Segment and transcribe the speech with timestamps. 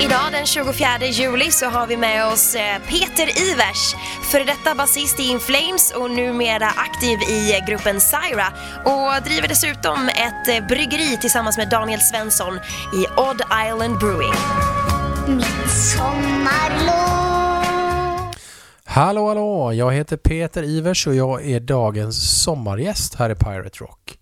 [0.00, 3.94] Idag den 24 juli så har vi med oss eh, Peter Ivers,
[4.30, 8.46] före detta basist i In Flames och numera aktiv i gruppen Syra
[8.84, 12.54] och driver dessutom ett eh, bryggeri tillsammans med Daniel Svensson
[12.94, 14.34] i Odd Island Brewing.
[15.26, 17.28] Mitt sommarlov
[18.84, 24.17] Hallå hallå, jag heter Peter Ivers och jag är dagens sommargäst här i Pirate Rock.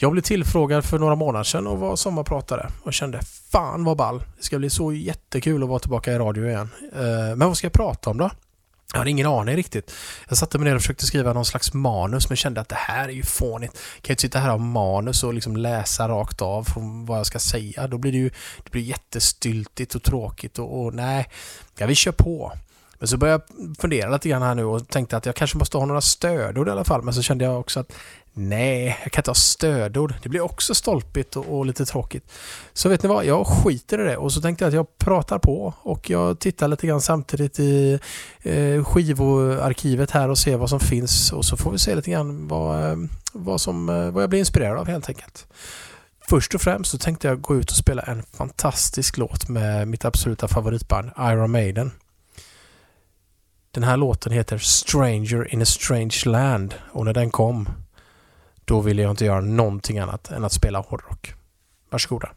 [0.00, 3.20] Jag blev tillfrågad för några månader sedan och var sommarpratare och kände
[3.52, 4.22] fan vad ball.
[4.36, 6.70] Det ska bli så jättekul att vara tillbaka i radio igen.
[6.92, 8.30] Eh, men vad ska jag prata om då?
[8.92, 9.92] Jag hade ingen aning riktigt.
[10.28, 13.08] Jag satte mig ner och försökte skriva någon slags manus men kände att det här
[13.08, 13.72] är ju fånigt.
[13.72, 17.18] Kan ju inte sitta här och ha manus och liksom läsa rakt av från vad
[17.18, 17.86] jag ska säga.
[17.86, 18.30] Då blir det ju
[18.64, 21.28] det blir jättestyltigt och tråkigt och, och nej,
[21.78, 22.52] ja, vi kör på.
[22.98, 25.78] Men så började jag fundera lite grann här nu och tänkte att jag kanske måste
[25.78, 27.02] ha några stödord i alla fall.
[27.02, 27.92] Men så kände jag också att
[28.38, 30.14] nej, jag kan inte ha stödord.
[30.22, 32.32] Det blir också stolpigt och, och lite tråkigt.
[32.72, 35.38] Så vet ni vad, jag skiter i det och så tänkte jag att jag pratar
[35.38, 37.98] på och jag tittar lite grann samtidigt i
[38.42, 42.48] eh, skivarkivet här och ser vad som finns och så får vi se lite grann
[42.48, 42.96] vad, eh,
[43.32, 45.46] vad, som, eh, vad jag blir inspirerad av helt enkelt.
[46.28, 50.04] Först och främst så tänkte jag gå ut och spela en fantastisk låt med mitt
[50.04, 51.90] absoluta favoritband Iron Maiden.
[53.70, 57.68] Den här låten heter Stranger in a Strange Land och när den kom
[58.68, 61.34] då ville jag inte göra någonting annat än att spela hårdrock.
[61.90, 62.28] Varsågoda.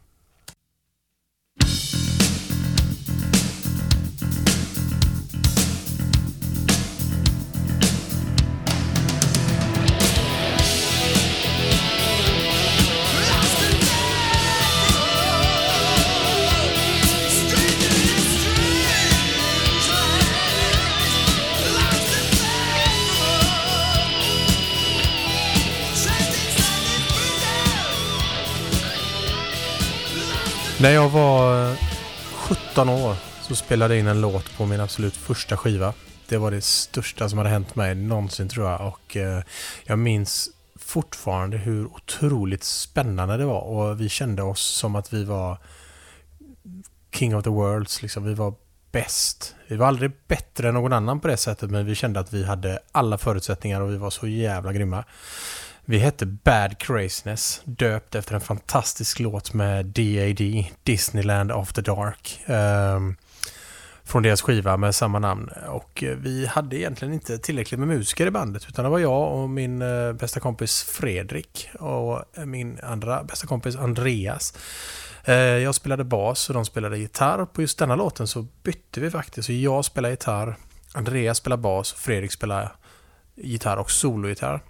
[30.82, 31.76] När jag var eh,
[32.34, 35.94] 17 år så spelade jag in en låt på min absolut första skiva.
[36.28, 39.42] Det var det största som hade hänt mig någonsin tror jag och eh,
[39.84, 45.24] jag minns fortfarande hur otroligt spännande det var och vi kände oss som att vi
[45.24, 45.58] var
[47.12, 48.24] King of the Worlds liksom.
[48.24, 48.54] Vi var
[48.92, 49.54] bäst.
[49.66, 52.44] Vi var aldrig bättre än någon annan på det sättet men vi kände att vi
[52.44, 55.04] hade alla förutsättningar och vi var så jävla grymma.
[55.84, 62.40] Vi hette Bad Craziness, döpt efter en fantastisk låt med DAD, Disneyland After Dark.
[62.46, 63.16] Um,
[64.04, 65.50] från deras skiva med samma namn.
[65.68, 69.32] Och eh, vi hade egentligen inte tillräckligt med musiker i bandet utan det var jag
[69.32, 74.54] och min eh, bästa kompis Fredrik och eh, min andra bästa kompis Andreas.
[75.62, 77.44] Jag spelade bas och de spelade gitarr.
[77.44, 79.46] På just denna låten så bytte vi faktiskt.
[79.46, 80.56] Så jag spelar gitarr,
[80.92, 82.76] Andreas spelar bas och Fredrik spelar
[83.34, 84.60] gitarr och sologitarr.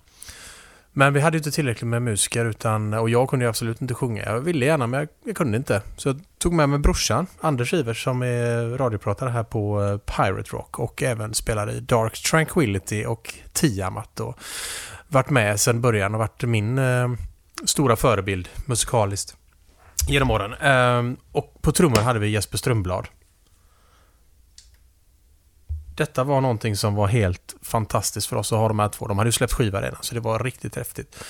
[0.93, 3.95] Men vi hade ju inte tillräckligt med musiker utan, och jag kunde ju absolut inte
[3.95, 4.25] sjunga.
[4.25, 5.83] Jag ville gärna men jag, jag kunde inte.
[5.97, 10.51] Så jag tog med mig brorsan, Anders Ivers, som är radiopratare här på eh, Pirate
[10.51, 14.21] Rock och även spelade i Dark Tranquility och Tiamat.
[14.21, 14.39] Och
[15.09, 17.09] varit med sedan början och varit min eh,
[17.65, 19.37] stora förebild musikaliskt
[20.09, 20.53] genom åren.
[20.55, 23.07] Eh, och på trummor hade vi Jesper Strömblad.
[25.95, 29.07] Detta var någonting som var helt fantastiskt för oss att ha de här två.
[29.07, 31.25] De hade ju släppt skiva redan, så det var riktigt häftigt.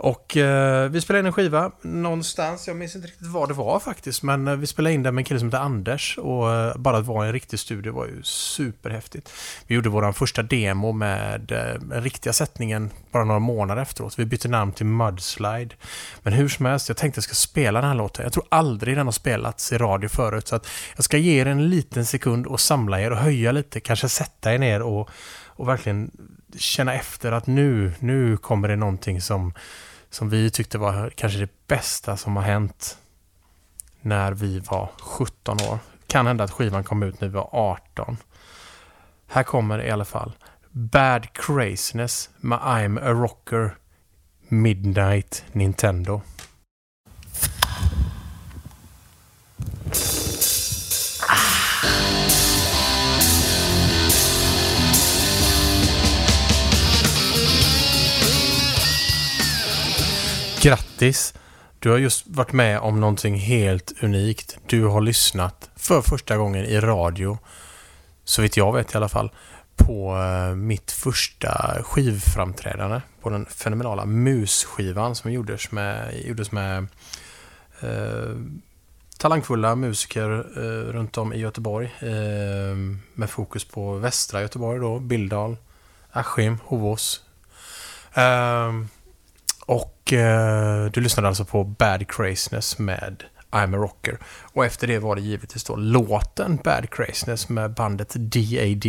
[0.00, 3.80] Och eh, vi spelade in en skiva någonstans, jag minns inte riktigt var det var
[3.80, 6.76] faktiskt, men eh, vi spelade in den med en kille som heter Anders och eh,
[6.76, 9.32] bara att vara i en riktig studio var ju superhäftigt.
[9.66, 14.18] Vi gjorde vår första demo med eh, den riktiga sättningen bara några månader efteråt.
[14.18, 15.74] Vi bytte namn till Mudslide.
[16.22, 18.22] Men hur som helst, jag tänkte jag ska spela den här låten.
[18.22, 20.66] Jag tror aldrig den har spelats i radio förut, så att
[20.96, 24.54] jag ska ge er en liten sekund och samla er och höja lite, kanske sätta
[24.54, 25.10] er ner och,
[25.46, 26.10] och verkligen
[26.56, 29.52] känna efter att nu, nu kommer det någonting som
[30.10, 32.98] som vi tyckte var kanske det bästa som har hänt
[34.00, 35.78] när vi var 17 år.
[36.06, 38.16] Kan hända att skivan kom ut när vi var 18.
[39.26, 40.32] Här kommer i alla fall
[40.70, 43.76] Bad Craziness med I'm a Rocker
[44.48, 46.20] Midnight Nintendo.
[60.60, 61.34] Grattis!
[61.78, 64.58] Du har just varit med om någonting helt unikt.
[64.66, 67.38] Du har lyssnat för första gången i radio,
[68.24, 69.30] så vitt jag vet i alla fall,
[69.76, 76.86] på eh, mitt första skivframträdande på den fenomenala Mus-skivan som gjordes med, gjordes med
[77.80, 78.36] eh,
[79.18, 82.76] talangfulla musiker eh, runt om i Göteborg eh,
[83.14, 85.56] med fokus på västra Göteborg då, Bildal,
[86.10, 87.20] Askim, Hovås.
[88.14, 88.72] Eh,
[90.08, 94.18] och eh, du lyssnade alltså på Bad Craziness med I'm a Rocker.
[94.52, 98.86] Och efter det var det givetvis då låten Bad Craziness med bandet DAD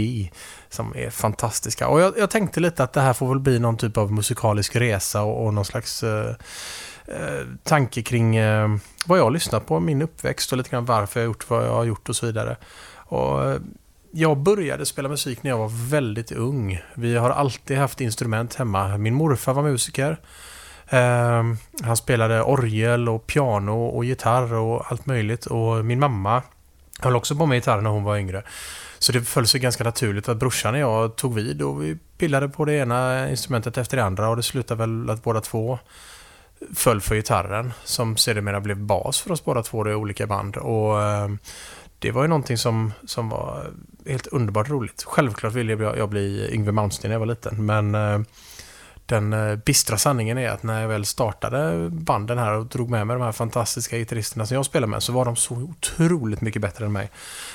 [0.69, 1.87] som är fantastiska.
[1.87, 4.75] Och jag, jag, tänkte lite att det här får väl bli någon typ av musikalisk
[4.75, 6.35] resa och, och någon slags eh,
[7.07, 8.69] eh, tanke kring eh,
[9.05, 11.65] vad jag har lyssnat på, min uppväxt och lite grann varför jag har gjort vad
[11.65, 12.57] jag har gjort och så vidare.
[12.95, 13.59] Och eh,
[14.11, 16.81] jag började spela musik när jag var väldigt ung.
[16.93, 18.97] Vi har alltid haft instrument hemma.
[18.97, 20.17] Min morfar var musiker.
[20.93, 25.45] Uh, han spelade orgel och piano och gitarr och allt möjligt.
[25.45, 26.43] Och min mamma
[26.99, 28.43] höll också på med gitarr när hon var yngre.
[28.99, 32.49] Så det föll sig ganska naturligt att brorsan och jag tog vid och vi pillade
[32.49, 35.79] på det ena instrumentet efter det andra och det slutade väl att båda två
[36.75, 40.57] föll för gitarren som sedermera blev bas för oss båda två i olika band.
[40.57, 41.39] Och ehm,
[41.99, 43.67] det var ju någonting som, som var
[44.05, 45.03] helt underbart roligt.
[45.07, 48.25] Självklart ville jag, jag bli Yngwie Malmsteen när jag var liten, men ehm,
[49.09, 53.07] den eh, bistra sanningen är att när jag väl startade banden här och drog med
[53.07, 56.61] mig de här fantastiska gitarristerna som jag spelade med så var de så otroligt mycket
[56.61, 57.09] bättre än mig.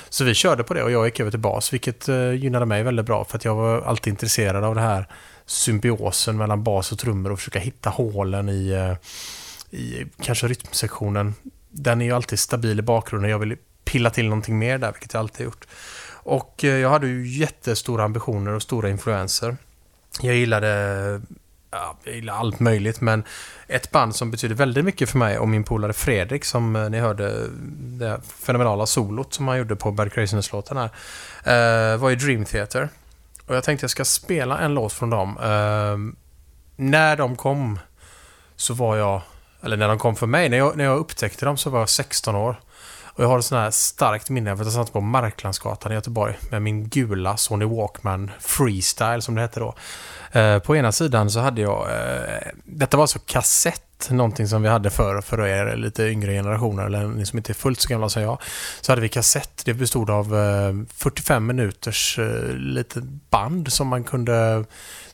[0.09, 2.83] Så vi körde på det och jag gick över till bas, vilket eh, gynnade mig
[2.83, 5.07] väldigt bra för att jag var alltid intresserad av det här
[5.45, 11.33] symbiosen mellan bas och trummor och försöka hitta hålen i, eh, i kanske rytmsektionen.
[11.69, 13.31] Den är ju alltid stabil i bakgrunden.
[13.31, 15.67] Jag vill pilla till någonting mer där, vilket jag alltid gjort.
[16.13, 19.57] Och jag hade ju jättestora ambitioner och stora influenser.
[20.21, 21.21] Jag gillade,
[21.75, 23.23] ja, jag gillar allt möjligt, men
[23.67, 26.99] ett band som betyder väldigt mycket för mig och min polare Fredrik, som eh, ni
[26.99, 30.89] hörde det fenomenala solot som han gjorde på Bad Craziness-låten här,
[31.93, 32.89] eh, var ju Dream Theater.
[33.47, 35.37] Och jag tänkte jag ska spela en låt från dem.
[35.37, 36.15] Ehm,
[36.75, 37.79] när de kom
[38.55, 39.21] så var jag,
[39.63, 41.89] eller när de kom för mig, när jag, när jag upptäckte dem så var jag
[41.89, 42.55] 16 år.
[43.15, 45.95] Och jag har ett sånt här starkt minne för att jag satt på Marklandsgatan i
[45.95, 49.75] Göteborg med min gula Sony Walkman Freestyle som det hette då.
[50.39, 54.69] Eh, på ena sidan så hade jag, eh, detta var alltså kassett någonting som vi
[54.69, 58.09] hade för, för er lite yngre generationer, eller ni som inte är fullt så gamla
[58.09, 58.41] som jag,
[58.81, 59.65] så hade vi kassett.
[59.65, 64.65] Det bestod av eh, 45 minuters eh, litet band som man kunde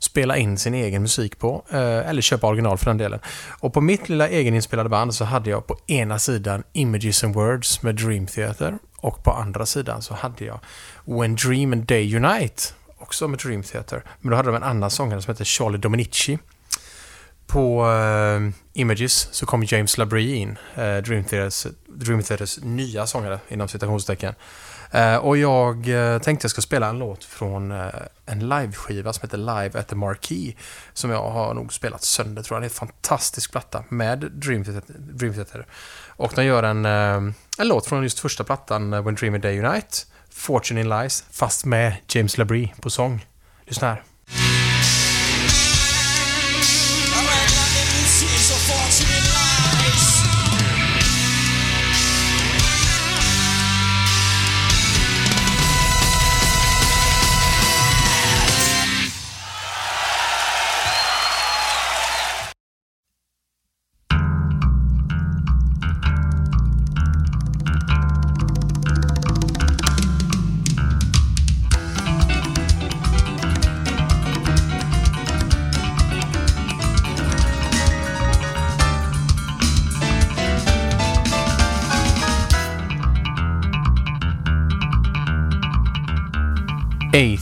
[0.04, 3.20] spela in sin egen musik på, eh, eller köpa original för den delen.
[3.60, 7.84] Och på mitt lilla egeninspelade band så hade jag på ena sidan Images and Words
[7.84, 10.60] med Dream Theater och på andra sidan så hade jag
[11.06, 12.64] When Dream and Day Unite,
[12.98, 14.04] också med Dream Theater.
[14.20, 16.40] Men då hade de en annan sångare som hette Charlie Dominici
[17.48, 23.40] på uh, Images så kom James LaBrie in, uh, Dream, Theaters, Dream Theaters nya sångare
[23.48, 24.30] inom citationstecken.
[24.30, 24.36] Uh,
[24.92, 27.88] Eh, och jag eh, tänkte jag ska spela en låt från eh,
[28.26, 30.56] en liveskiva som heter Live at the Marquee.
[30.94, 32.62] Som jag har nog spelat sönder tror jag.
[32.62, 34.64] Det är en fantastisk platta med Dream
[35.34, 35.66] Theater.
[36.08, 37.34] Och de gör en, en
[37.68, 39.98] låt från just första plattan, When Dream Day Unite.
[40.30, 43.26] Fortune in Lies, fast med James LaBrie på sång.
[43.66, 44.61] Lyssna här.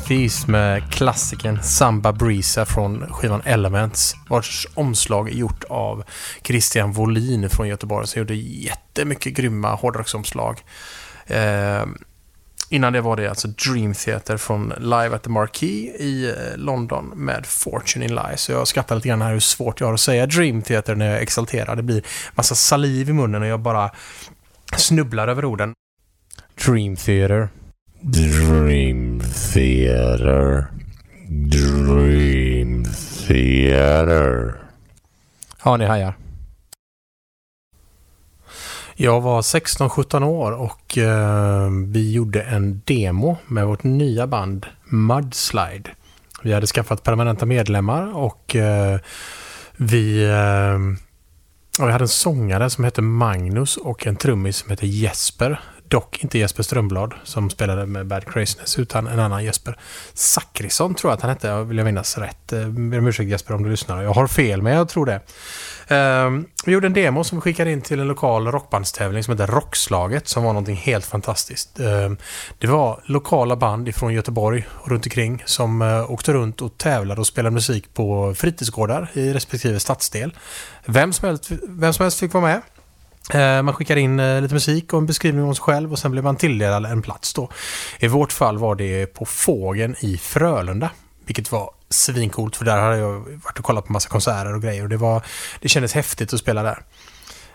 [0.10, 6.04] Thieves med klassikern Samba Brisa från skivan Elements vars omslag är gjort av
[6.44, 10.62] Christian Volin från Göteborg som gjorde jättemycket grymma hårdrocksomslag.
[11.28, 11.86] Eh,
[12.70, 17.12] innan det var det alltså Dream Theater från Live at the Marquee i eh, London
[17.16, 18.42] med Fortune in Lies.
[18.42, 21.12] Så jag skrattar lite grann här hur svårt jag har att säga Dream Theater när
[21.12, 21.76] jag exalterar.
[21.76, 22.04] Det blir
[22.36, 23.92] massa saliv i munnen och jag bara
[24.78, 25.74] snubblar över orden.
[26.66, 27.50] Dream Theater.
[28.02, 29.22] Dream
[29.54, 30.68] Theater.
[31.28, 32.86] Dream
[33.28, 34.56] Theater.
[35.64, 36.14] Ja, ni hajar.
[38.96, 45.90] Jag var 16-17 år och eh, vi gjorde en demo med vårt nya band Mudslide.
[46.44, 49.00] Vi hade skaffat permanenta medlemmar och eh,
[49.78, 50.80] vi, eh,
[51.86, 55.60] vi hade en sångare som hette Magnus och en trummis som hette Jesper.
[55.90, 59.78] Dock inte Jesper Strömblad som spelade med Bad Craziness utan en annan Jesper.
[60.14, 62.54] Zachrisson tror jag att han hette, vill jag minnas rätt.
[62.54, 64.04] Eh, ber om ursäkt Jesper om du lyssnar.
[64.04, 65.22] Jag har fel men jag tror det.
[65.88, 69.48] Ehm, vi gjorde en demo som vi skickade in till en lokal rockbandstävling som heter
[69.48, 71.80] Rockslaget som var någonting helt fantastiskt.
[71.80, 72.18] Ehm,
[72.58, 77.22] det var lokala band ifrån Göteborg och runt omkring som uh, åkte runt och tävlade
[77.22, 80.34] och spelade musik på fritidsgårdar i respektive stadsdel.
[80.86, 82.62] Vem som helst, vem som helst fick vara med.
[83.34, 86.12] Eh, man skickar in eh, lite musik och en beskrivning om sig själv och sen
[86.12, 87.50] blir man tilldelad en plats då.
[88.00, 90.90] I vårt fall var det på Fågen i Frölunda,
[91.26, 94.84] vilket var svincoolt för där hade jag varit och kollat på massa konserter och grejer
[94.84, 95.22] och det, var,
[95.60, 96.84] det kändes häftigt att spela där.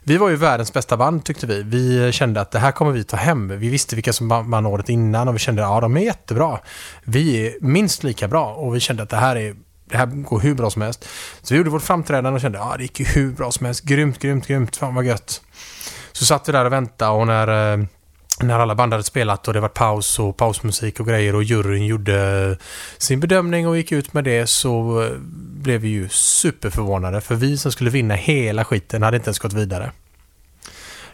[0.07, 1.63] Vi var ju världens bästa band tyckte vi.
[1.63, 3.59] Vi kände att det här kommer vi ta hem.
[3.59, 6.59] Vi visste vilka som vann året innan och vi kände att ja, de är jättebra.
[7.05, 9.57] Vi är minst lika bra och vi kände att det här är
[9.95, 11.09] det här går hur bra som helst.
[11.43, 13.67] Så vi gjorde vårt framträdande och kände att ah, det gick ju hur bra som
[13.67, 13.85] helst.
[13.85, 14.77] Grymt, grymt, grymt.
[14.77, 15.43] Fan vad gött.
[16.13, 17.85] Så satt vi där och väntade och när, eh,
[18.41, 21.87] när alla band hade spelat och det var paus och pausmusik och grejer och juryn
[21.87, 22.67] gjorde eh,
[22.99, 27.21] sin bedömning och gick ut med det så eh, blev vi ju superförvånade.
[27.21, 29.91] För vi som skulle vinna hela skiten hade inte ens gått vidare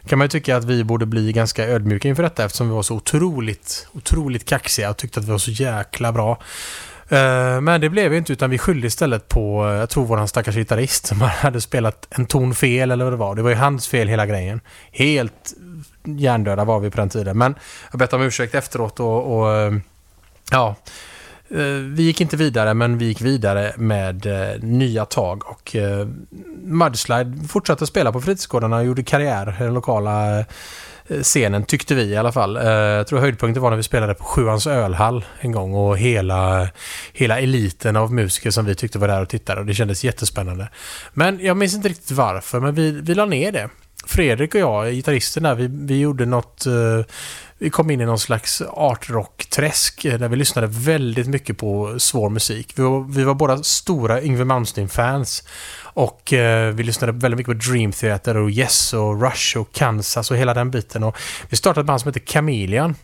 [0.07, 2.83] kan man ju tycka att vi borde bli ganska ödmjuka inför detta eftersom vi var
[2.83, 6.39] så otroligt, otroligt kaxiga och tyckte att vi var så jäkla bra.
[7.11, 10.29] Eh, men det blev ju inte utan vi skyllde istället på, eh, jag tror våran
[10.29, 13.35] stackars gitarrist som hade spelat en ton fel eller vad det var.
[13.35, 14.61] Det var ju hans fel hela grejen.
[14.93, 15.55] Helt
[16.05, 17.39] hjärndöda var vi på den tiden.
[17.39, 17.55] Men
[17.91, 19.73] jag bett om ursäkt efteråt och, och eh,
[20.51, 20.75] ja,
[21.95, 24.27] vi gick inte vidare men vi gick vidare med
[24.61, 25.77] nya tag och
[26.63, 30.45] Mudslide fortsatte spela på fritidsgårdarna och gjorde karriär i den lokala
[31.23, 32.57] scenen, tyckte vi i alla fall.
[32.57, 36.69] Eh, jag tror höjdpunkten var när vi spelade på Sjuans ölhall en gång och hela,
[37.13, 40.69] hela eliten av musiker som vi tyckte var där och tittade och det kändes jättespännande.
[41.13, 43.69] Men jag minns inte riktigt varför, men vi, vi la ner det.
[44.07, 46.67] Fredrik och jag, gitarristen där, vi, vi gjorde något...
[46.67, 47.05] Eh,
[47.63, 52.31] vi kom in i någon slags artrock-träsk eh, där vi lyssnade väldigt mycket på svår
[52.31, 52.73] musik.
[52.77, 55.43] Vi var, vi var båda stora Yngwie Malmsteen-fans.
[55.83, 60.31] Och eh, vi lyssnade väldigt mycket på Dream Theater och Yes och Rush och Kansas
[60.31, 61.03] och hela den biten.
[61.03, 61.17] Och
[61.49, 62.95] vi startade ett band som heter Chameleon.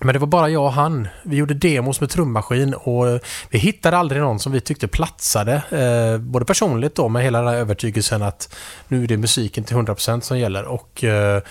[0.00, 1.08] Men det var bara jag och han.
[1.22, 3.20] Vi gjorde demos med trummaskin och
[3.50, 5.62] vi hittade aldrig någon som vi tyckte platsade.
[5.70, 8.56] Eh, både personligt då med hela den här övertygelsen att
[8.88, 11.42] nu är det musiken till 100% som gäller och eh,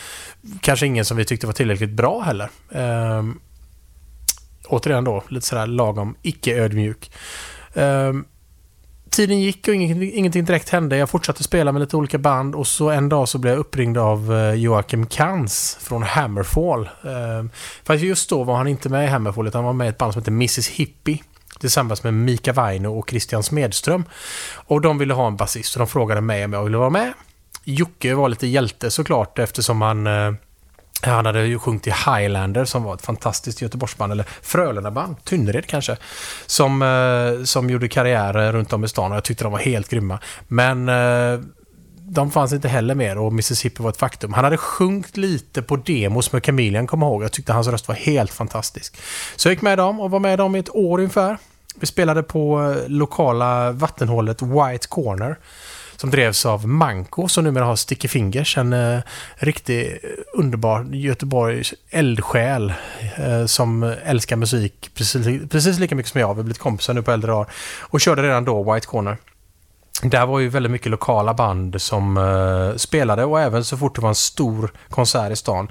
[0.62, 2.50] kanske ingen som vi tyckte var tillräckligt bra heller.
[2.72, 3.24] Eh,
[4.68, 7.12] återigen då, lite sådär lagom icke-ödmjuk.
[7.74, 8.14] Eh,
[9.12, 10.98] tiden gick och ingenting, direkt hände.
[10.98, 13.98] Jag fortsatte spela med lite olika band och så en dag så blev jag uppringd
[13.98, 16.90] av eh, Joakim Kans från Hammerfall.
[17.02, 17.50] För
[17.84, 19.98] fast just då var han inte med i Hammerfall utan han var med i ett
[19.98, 21.20] band som heter Mrs Hippie
[21.60, 24.06] tillsammans med Mika Vaino och Christian Smedström.
[24.54, 27.14] Och de ville ha en basist och de frågade mig om jag ville vara med.
[27.64, 30.34] Jocke var lite hjälte såklart eftersom han eh,
[31.02, 35.98] han hade ju sjungit i Highlander som var ett fantastiskt Göteborgsband, eller Frölunda-band, Tynnered kanske,
[36.46, 39.90] som, eh, som gjorde karriär runt om i stan och jag tyckte de var helt
[39.90, 40.20] grymma.
[40.48, 41.40] Men eh,
[42.14, 44.34] de fanns inte heller mer och Mississippi var ett faktum.
[44.34, 47.24] Han hade sjungit lite på demos med Chameleon, kommer jag ihåg.
[47.24, 48.98] Jag tyckte hans röst var helt fantastisk.
[49.36, 51.38] Så jag gick med dem och var med dem i ett år ungefär.
[51.76, 55.38] Vi spelade på eh, lokala vattenhålet White Corner
[56.02, 59.00] som drevs av Manko som numera har Sticky Fingers, en eh,
[59.36, 59.98] riktig
[60.34, 62.74] underbar Göteborgs eldsjäl
[63.16, 66.34] eh, som älskar musik precis, precis lika mycket som jag.
[66.34, 69.18] Vi har blivit kompisar nu på äldre dagar och körde redan då White Corner.
[70.04, 74.02] Där var ju väldigt mycket lokala band som eh, spelade och även så fort det
[74.02, 75.68] var en stor konsert i stan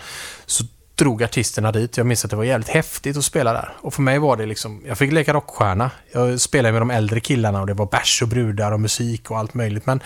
[0.47, 0.65] så
[1.01, 1.97] drog artisterna dit.
[1.97, 3.73] Jag minns att det var jävligt häftigt att spela där.
[3.81, 5.91] Och för mig var det liksom, jag fick leka rockstjärna.
[6.13, 9.39] Jag spelade med de äldre killarna och det var bärs och brudar och musik och
[9.39, 9.87] allt möjligt.
[9.87, 10.01] Men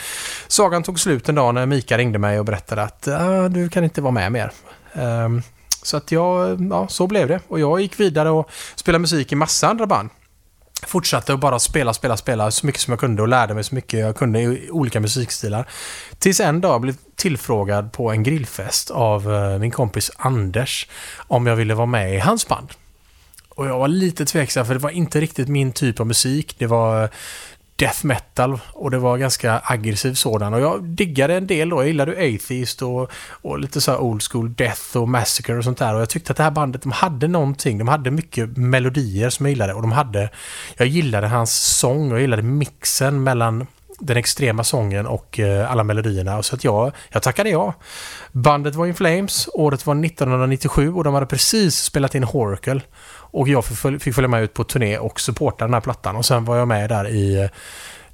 [0.49, 3.85] sagan tog slut en dag när Mika ringde mig och berättade att ah, du kan
[3.85, 4.53] inte vara med mer.
[4.93, 5.43] Um,
[5.83, 7.41] så att jag, ja, så blev det.
[7.49, 10.11] Och jag gick vidare och spelade musik i massa andra band
[10.87, 13.75] fortsatte att bara spela, spela, spela så mycket som jag kunde och lärde mig så
[13.75, 15.69] mycket jag kunde i olika musikstilar.
[16.19, 21.57] Tills en dag blev tillfrågad på en grillfest av eh, min kompis Anders om jag
[21.57, 22.69] ville vara med i hans band.
[23.49, 26.55] Och jag var lite tveksam för det var inte riktigt min typ av musik.
[26.59, 27.09] Det var eh,
[27.77, 30.55] death metal och det var ganska aggressiv sådan.
[30.55, 31.81] Och jag diggade en del då.
[31.81, 35.95] Jag gillade Atheist och, och lite så old school death och massacre och sånt där.
[35.95, 37.79] Och jag tyckte att det här bandet, de hade någonting.
[37.79, 40.31] De hade mycket melodier som jag gillade och de hade...
[40.77, 43.67] Jag gillade hans sång och jag gillade mixen mellan
[43.99, 46.43] den extrema sången och eh, alla melodierna.
[46.43, 47.75] Så att jag, jag tackade ja.
[48.33, 52.81] Bandet var In Flames, året var 1997 och de hade precis spelat in Horacle.
[53.35, 53.65] Och jag
[54.01, 56.17] fick följa med ut på turné och supporta den här plattan.
[56.17, 57.49] Och sen var jag med där i eh,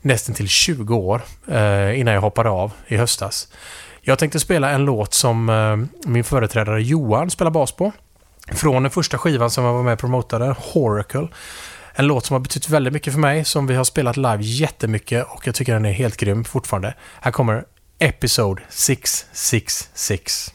[0.00, 3.48] nästan till 20 år eh, innan jag hoppade av i höstas.
[4.00, 5.76] Jag tänkte spela en låt som eh,
[6.10, 7.92] min företrädare Johan spelar bas på.
[8.52, 11.28] Från den första skivan som jag var med och promotade, Horacle.
[11.94, 15.26] En låt som har betytt väldigt mycket för mig, som vi har spelat live jättemycket
[15.28, 16.94] och jag tycker den är helt grym fortfarande.
[17.20, 17.64] Här kommer
[17.98, 20.54] Episode 666.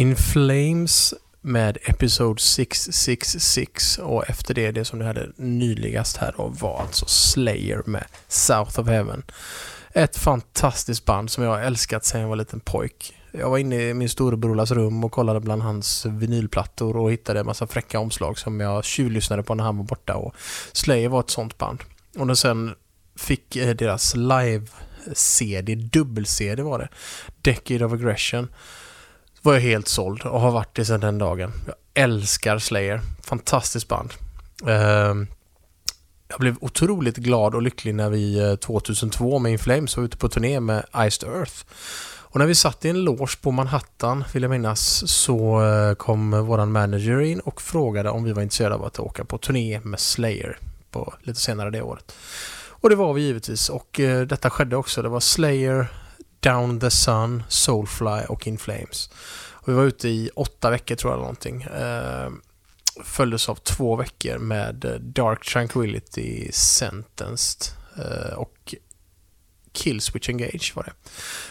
[0.00, 6.48] In Flames med Episode 666 och efter det, det som du hade nyligast här då
[6.48, 9.22] var alltså Slayer med South of Heaven.
[9.92, 13.14] Ett fantastiskt band som jag har älskat sedan jag var liten pojk.
[13.32, 17.46] Jag var inne i min storebrorlas rum och kollade bland hans vinylplattor och hittade en
[17.46, 20.34] massa fräcka omslag som jag tjuvlyssnade på när han var borta och
[20.72, 21.80] Slayer var ett sånt band.
[22.18, 22.74] Och när sen
[23.16, 26.88] fick eh, deras live-CD, dubbel-CD var det,
[27.42, 28.48] Decade of Aggression,
[29.42, 31.52] var jag helt såld och har varit det sedan den dagen.
[31.66, 33.00] Jag älskar Slayer.
[33.22, 34.10] Fantastiskt band.
[34.66, 35.26] Ehm,
[36.28, 40.16] jag blev otroligt glad och lycklig när vi eh, 2002 med In Flames var ute
[40.16, 41.64] på turné med Iced Earth.
[42.32, 46.30] Och när vi satt i en loge på Manhattan, vill jag minnas, så eh, kom
[46.46, 50.00] våran manager in och frågade om vi var intresserade av att åka på turné med
[50.00, 50.58] Slayer
[50.90, 52.12] på lite senare det året.
[52.80, 55.02] Och det var vi givetvis och eh, detta skedde också.
[55.02, 55.86] Det var Slayer,
[56.40, 59.10] Down the Sun, Soulfly och In Flames.
[59.50, 61.62] Och vi var ute i åtta veckor tror jag någonting.
[61.62, 62.30] Eh,
[63.04, 68.74] följdes av två veckor med eh, Dark Tranquility Sentenced eh, och
[69.72, 70.92] Kill Switch Engage var det.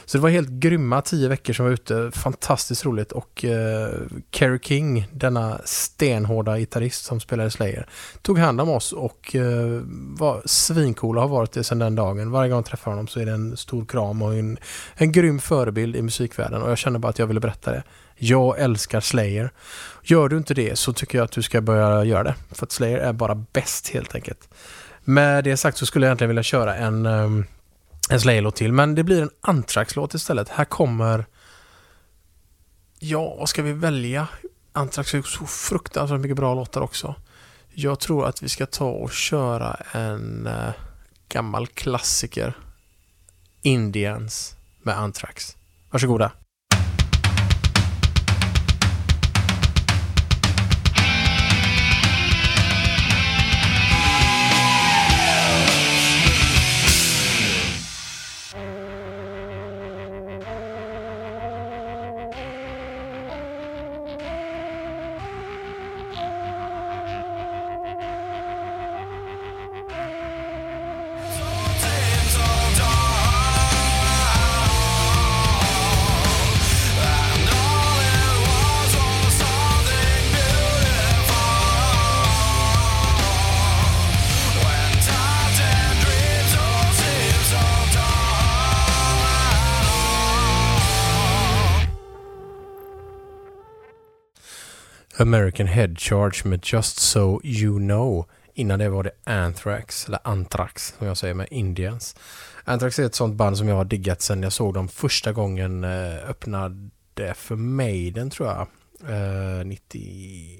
[0.05, 2.11] Så det var helt grymma tio veckor som var ute.
[2.13, 3.89] Fantastiskt roligt och eh,
[4.31, 7.87] Kerry King, denna stenhårda gitarrist som spelade Slayer,
[8.21, 9.81] tog hand om oss och eh,
[10.19, 12.31] var svincool och har varit det sedan den dagen.
[12.31, 14.57] Varje gång jag träffar honom så är det en stor kram och en,
[14.95, 17.83] en grym förebild i musikvärlden och jag känner bara att jag ville berätta det.
[18.15, 19.51] Jag älskar Slayer.
[20.03, 22.35] Gör du inte det så tycker jag att du ska börja göra det.
[22.51, 24.49] För att Slayer är bara bäst helt enkelt.
[25.03, 27.45] Med det sagt så skulle jag egentligen vilja köra en um,
[28.09, 28.73] en Slayer-låt till.
[28.73, 30.49] Men det blir en Anthrax-låt istället.
[30.49, 31.25] Här kommer...
[32.99, 34.27] Ja, vad ska vi välja?
[34.71, 37.15] Anthrax är så fruktansvärt mycket bra låtar också.
[37.69, 40.73] Jag tror att vi ska ta och köra en äh,
[41.29, 42.57] gammal klassiker.
[43.61, 45.57] Indians med Anthrax.
[45.89, 46.31] Varsågoda.
[95.19, 98.25] American Head Charge med Just So You Know.
[98.53, 102.15] Innan det var det Anthrax, eller Anthrax som jag säger med Indians.
[102.63, 105.83] Anthrax är ett sånt band som jag har diggat sedan jag såg dem första gången
[105.83, 108.67] eh, öppnade för Maiden tror jag.
[109.59, 110.59] Eh, 90...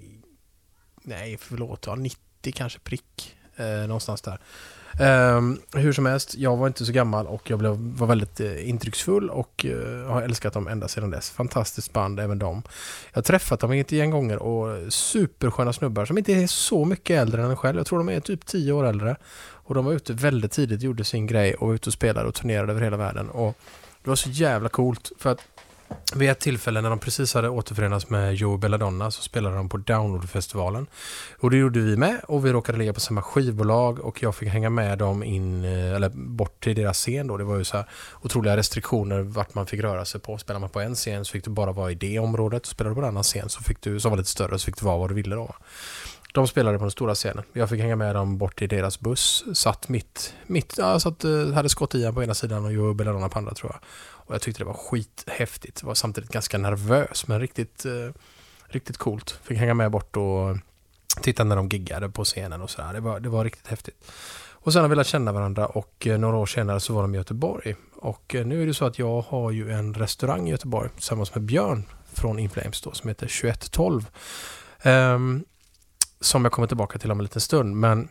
[1.03, 1.85] Nej, förlåt.
[1.85, 3.35] Ja, 90 kanske prick.
[3.55, 4.39] Eh, någonstans där.
[4.99, 8.69] Um, hur som helst, jag var inte så gammal och jag blev, var väldigt uh,
[8.69, 11.29] intrycksfull och uh, har älskat dem ända sedan dess.
[11.29, 12.61] Fantastiskt band även de.
[13.11, 17.21] Jag har träffat dem ett gäng gånger och supersköna snubbar som inte är så mycket
[17.21, 17.77] äldre än en själv.
[17.77, 19.15] Jag tror de är typ 10 år äldre.
[19.69, 22.35] Och de var ute väldigt tidigt, gjorde sin grej och var ute och spelade och
[22.35, 23.29] turnerade över hela världen.
[23.29, 23.57] Och
[24.03, 25.39] det var så jävla coolt för att
[26.15, 29.77] vid ett tillfälle när de precis hade återförenats med Joe Belladonna så spelade de på
[29.77, 30.87] Downloadfestivalen.
[31.39, 34.49] Och det gjorde vi med och vi råkade ligga på samma skivbolag och jag fick
[34.49, 37.37] hänga med dem in, eh, eller bort till deras scen då.
[37.37, 37.85] Det var ju så här
[38.21, 40.37] otroliga restriktioner vart man fick röra sig på.
[40.37, 42.65] Spelar man på en scen så fick du bara vara i det området.
[42.65, 44.79] Spelar du på en annan scen så fick du, som var lite större så fick
[44.79, 45.55] du vara vad du ville då.
[46.33, 47.43] De spelade på den stora scenen.
[47.53, 49.43] Jag fick hänga med dem bort till deras buss.
[49.53, 53.29] Satt mitt, mitt ja, satt, eh, hade skott i på ena sidan och Joe Belladonna
[53.29, 53.79] på andra tror jag.
[54.27, 55.83] Och jag tyckte det var skithäftigt.
[55.83, 58.13] Var samtidigt ganska nervös men riktigt, eh,
[58.65, 59.39] riktigt coolt.
[59.43, 60.57] Fick hänga med bort och
[61.21, 62.93] titta när de giggade på scenen och sådär.
[62.93, 64.11] Det var, det var riktigt häftigt.
[64.61, 67.15] Och sen har vi lärt känna varandra och eh, några år senare så var de
[67.15, 67.75] i Göteborg.
[67.95, 71.35] Och eh, nu är det så att jag har ju en restaurang i Göteborg tillsammans
[71.35, 74.09] med Björn från Inflames då som heter 2112.
[74.83, 75.43] Um,
[76.21, 77.75] som jag kommer tillbaka till om en liten stund.
[77.75, 78.09] Men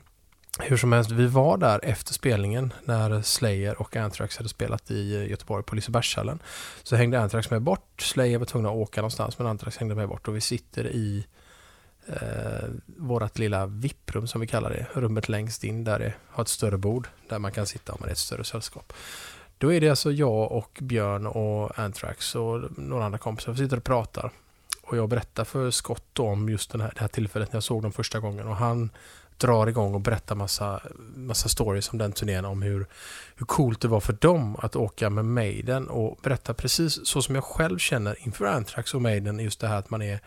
[0.58, 5.16] hur som helst, vi var där efter spelningen när Slayer och Anthrax hade spelat i
[5.16, 6.38] eh, Göteborg på Lisebergshallen.
[6.82, 10.08] Så hängde Anthrax med bort, Slayer var tvungna att åka någonstans men Anthrax hängde med
[10.08, 11.26] bort och vi sitter i
[12.06, 14.86] eh, vårt lilla VIP-rum som vi kallar det.
[14.92, 18.08] Rummet längst in där det har ett större bord där man kan sitta om man
[18.08, 18.92] är ett större sällskap.
[19.58, 23.52] Då är det alltså jag och Björn och Anthrax och några andra kompisar.
[23.52, 24.32] Vi sitter och pratar
[24.88, 27.82] och jag berättar för Scott om just den här, det här tillfället när jag såg
[27.82, 28.48] dem första gången.
[28.48, 28.90] Och han
[29.36, 30.80] drar igång och berättar massa,
[31.14, 32.86] massa stories om den turnén, om hur,
[33.36, 35.88] hur coolt det var för dem att åka med Maiden.
[35.88, 39.78] Och berätta precis så som jag själv känner inför Anthrax och Maiden, just det här
[39.78, 40.20] att man är,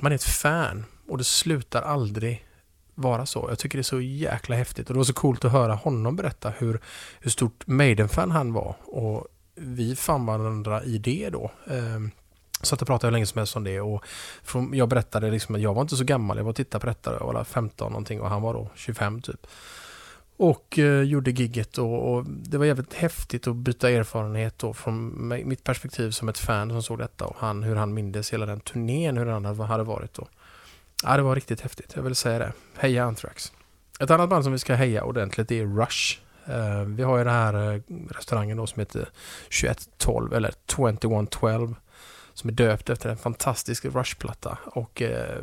[0.00, 0.84] man är ett fan.
[1.08, 2.46] Och det slutar aldrig
[2.94, 3.46] vara så.
[3.48, 4.88] Jag tycker det är så jäkla häftigt.
[4.88, 6.80] Och det var så coolt att höra honom berätta hur,
[7.20, 8.76] hur stort Maiden-fan han var.
[8.84, 11.50] Och vi fann varandra i det då.
[11.64, 12.10] Um,
[12.62, 14.04] Satt och pratade hur länge som helst om det och
[14.72, 17.16] jag berättade liksom att jag var inte så gammal, jag var och tittade på detta,
[17.20, 19.46] jag var 15 någonting och han var då 25 typ.
[20.36, 25.28] Och eh, gjorde gigget och, och, det var jävligt häftigt att byta erfarenhet då från
[25.28, 28.60] mitt perspektiv som ett fan som såg detta och han, hur han mindes hela den
[28.60, 30.28] turnén, hur den hade varit då.
[31.04, 32.52] Ja, det var riktigt häftigt, jag vill säga det.
[32.76, 33.52] Heja Anthrax!
[34.00, 36.18] Ett annat band som vi ska heja ordentligt är Rush.
[36.46, 39.08] Eh, vi har ju den här eh, restaurangen då som heter
[39.62, 41.74] 2112 eller 2112
[42.38, 44.58] som är döpt efter en fantastisk Rush-platta.
[44.64, 45.38] Och eh,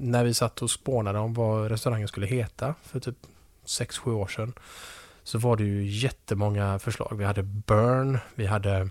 [0.00, 3.16] när vi satt och spånade om vad restaurangen skulle heta för typ
[3.64, 4.52] 6-7 år sedan
[5.22, 7.16] så var det ju jättemånga förslag.
[7.18, 8.90] Vi hade Burn, vi hade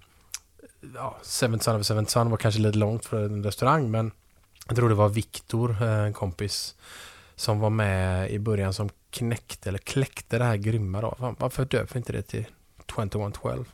[0.96, 4.12] ja, Seven Son of Seven Son var kanske lite långt för en restaurang men
[4.68, 6.76] jag tror det var Viktor, eh, en kompis,
[7.36, 11.36] som var med i början som knäckte eller kläckte det här grymma då.
[11.39, 12.46] Varför döper vi inte det till
[12.86, 13.65] 2112?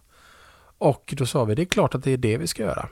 [0.78, 2.90] Och då sa vi det är klart att det är det vi ska göra.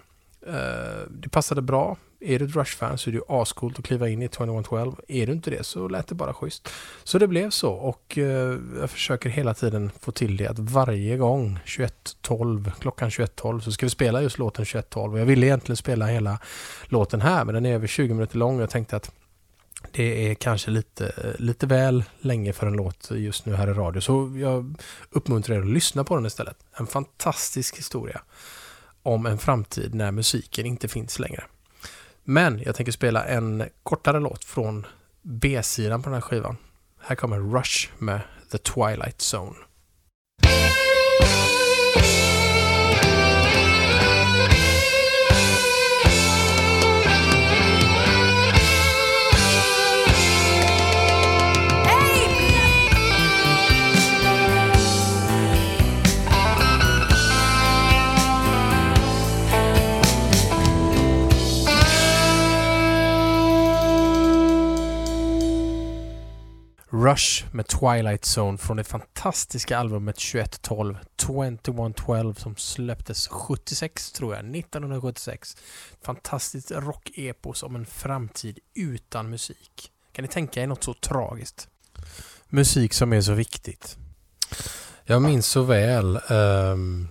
[0.48, 1.98] Eh, det passade bra.
[2.22, 4.96] Är du ett Rush-fan så är det ju ascoolt att kliva in i 2112.
[5.08, 6.70] Är du inte det så lät det bara schysst.
[7.04, 11.18] Så det blev så och uh, jag försöker hela tiden få till det att varje
[11.18, 15.18] gång 21.12, klockan 21.12 så ska vi spela just låten 21.12.
[15.18, 16.40] Jag ville egentligen spela hela
[16.86, 19.12] låten här men den är över 20 minuter lång och jag tänkte att
[19.92, 24.02] det är kanske lite, lite väl länge för en låt just nu här i radio.
[24.02, 24.76] Så jag
[25.10, 26.58] uppmuntrar er att lyssna på den istället.
[26.74, 28.22] En fantastisk historia
[29.04, 31.44] om en framtid när musiken inte finns längre.
[32.24, 34.86] Men jag tänker spela en kortare låt från
[35.22, 36.58] B-sidan på den här skivan.
[37.02, 39.56] Här kommer Rush med The Twilight Zone.
[66.92, 74.56] Rush med Twilight Zone från det fantastiska albumet 2112 2112 som släpptes 76 tror jag,
[74.56, 75.58] 1976.
[76.02, 79.92] Fantastiskt rockepos om en framtid utan musik.
[80.12, 81.68] Kan ni tänka er något så tragiskt?
[82.48, 83.98] Musik som är så viktigt.
[85.04, 87.10] Jag minns så väl ett um,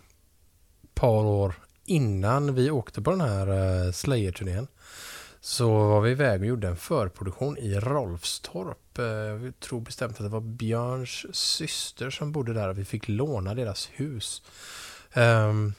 [0.95, 4.67] par år innan vi åkte på den här uh, Slayer-turnén
[5.41, 8.88] så var vi iväg och gjorde en förproduktion i Rolfstorp.
[8.98, 13.08] Eh, jag tror bestämt att det var Björns syster som bodde där och vi fick
[13.08, 14.42] låna deras hus.
[15.12, 15.72] Ehm,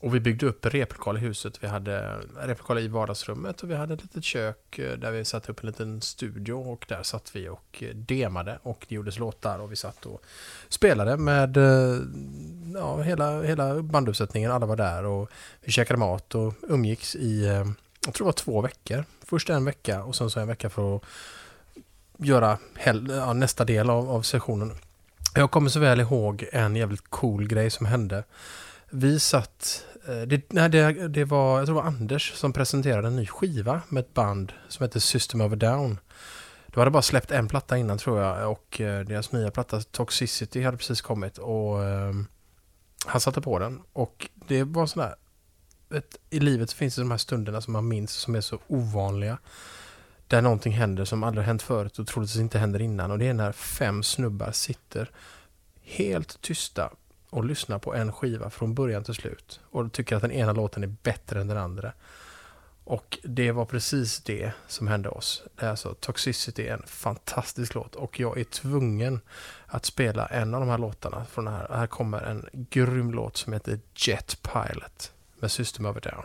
[0.00, 1.62] och vi byggde upp replokal i huset.
[1.62, 5.52] Vi hade replokal i vardagsrummet och vi hade ett litet kök eh, där vi satte
[5.52, 9.58] upp en liten studio och där satt vi och eh, demade och det gjordes låtar
[9.58, 10.22] och vi satt och
[10.68, 11.56] spelade med
[12.74, 14.50] ja, hela, hela banduppsättningen.
[14.50, 15.30] Alla var där och
[15.60, 17.64] vi käkade mat och umgicks i
[18.06, 19.04] jag tror det var två veckor.
[19.22, 21.02] Först en vecka och sen så en vecka för att
[22.18, 22.58] göra
[23.08, 24.72] ja, nästa del av, av sessionen.
[25.34, 28.24] Jag kommer så väl ihåg en jävligt cool grej som hände.
[28.90, 33.08] Vi satt, eh, det, nej, det, det var, jag tror det var Anders som presenterade
[33.08, 35.98] en ny skiva med ett band som heter System of a Down.
[36.66, 40.62] De hade bara släppt en platta innan tror jag och eh, deras nya platta Toxicity
[40.62, 42.12] hade precis kommit och eh,
[43.06, 45.14] han satte på den och det var sådär,
[45.88, 49.38] vet, i livet finns det de här stunderna som man minns som är så ovanliga.
[50.26, 53.10] Där någonting händer som aldrig hänt förut och troligtvis inte händer innan.
[53.10, 55.10] Och det är när fem snubbar sitter
[55.82, 56.90] helt tysta
[57.30, 59.60] och lyssnar på en skiva från början till slut.
[59.70, 61.92] Och tycker att den ena låten är bättre än den andra.
[62.84, 65.42] Och det var precis det som hände oss.
[65.56, 69.20] Det är alltså Toxicity är en fantastisk låt och jag är tvungen
[69.66, 71.68] att spela en av de här låtarna från här.
[71.70, 76.24] Här kommer en grym låt som heter Jet Pilot med System of a Down.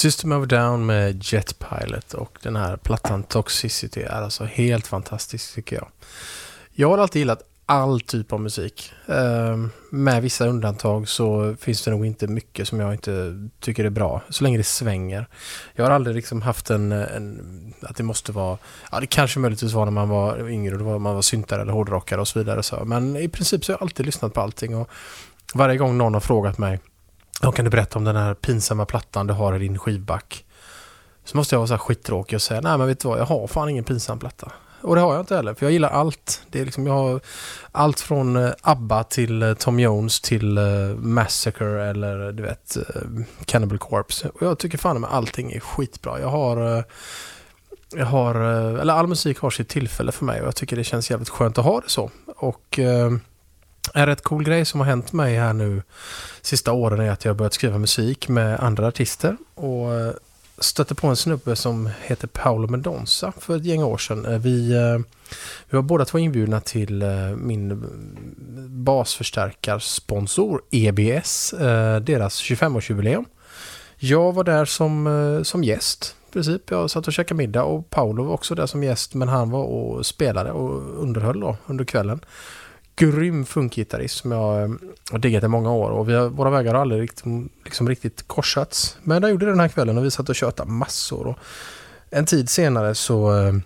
[0.00, 5.54] System of Down med Jet Pilot och den här plattan Toxicity är alltså helt fantastisk
[5.54, 5.88] tycker jag.
[6.72, 8.92] Jag har alltid gillat all typ av musik.
[9.08, 13.90] Ehm, med vissa undantag så finns det nog inte mycket som jag inte tycker är
[13.90, 15.26] bra, så länge det svänger.
[15.74, 18.58] Jag har aldrig liksom haft en, en att det måste vara,
[18.92, 21.72] ja det kanske möjligtvis var när man var yngre, då var man var syntare eller
[21.72, 22.62] hårdrockare och så vidare.
[22.62, 22.84] Så.
[22.84, 24.90] Men i princip så har jag alltid lyssnat på allting och
[25.54, 26.80] varje gång någon har frågat mig,
[27.54, 30.44] kan du berätta om den här pinsamma plattan du har i din skivback?
[31.24, 33.24] Så måste jag vara så här skittråkig och säga, nej men vet du vad, jag
[33.24, 34.52] har fan ingen pinsam platta.
[34.82, 36.42] Och det har jag inte heller, för jag gillar allt.
[36.50, 37.20] Det är liksom, jag har
[37.72, 40.64] allt från eh, ABBA till eh, Tom Jones till eh,
[40.96, 42.76] Massacre eller du vet
[43.44, 44.28] Cannibal Corpse.
[44.28, 46.20] Och jag tycker fan med allting är skitbra.
[46.20, 46.84] Jag har
[47.92, 48.34] jag har,
[48.80, 51.58] eller all musik har sitt tillfälle för mig och jag tycker det känns jävligt skönt
[51.58, 52.10] att ha det så.
[52.26, 52.80] Och
[53.94, 55.82] en rätt cool grej som har hänt mig här nu
[56.42, 59.36] sista åren är att jag börjat skriva musik med andra artister.
[59.54, 60.12] Och eh,
[60.58, 64.26] stötte på en snubbe som heter Paolo Mendonza för ett gäng år sedan.
[64.26, 64.98] Eh, vi, eh,
[65.70, 67.04] vi var båda två inbjudna till
[67.36, 67.84] min
[68.84, 71.54] basförstärkarsponsor EBS,
[72.02, 73.24] deras 25-årsjubileum.
[73.96, 76.70] Jag var där som, som gäst i princip.
[76.70, 79.64] Jag satt och käkade middag och Paolo var också där som gäst men han var
[79.64, 82.20] och spelade och underhöll då under kvällen
[83.00, 84.78] grym funkgitarrist som jag ehm,
[85.10, 87.24] har diggat i många år och vi har, våra vägar har aldrig riktigt,
[87.64, 88.96] liksom riktigt korsats.
[89.02, 91.26] Men jag gjorde det den här kvällen och vi satt och tjötade massor.
[91.26, 91.38] Och
[92.10, 93.62] en tid senare så ehm,